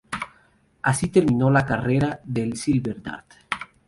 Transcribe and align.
Así 0.81 1.09
terminó 1.09 1.51
la 1.51 1.63
carrera 1.63 2.19
del 2.23 2.57
"Silver 2.57 3.03
Dart". 3.03 3.31